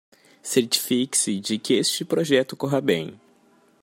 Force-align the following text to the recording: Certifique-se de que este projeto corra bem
Certifique-se 0.41 1.39
de 1.39 1.57
que 1.59 1.75
este 1.75 2.03
projeto 2.03 2.57
corra 2.57 2.81
bem 2.81 3.19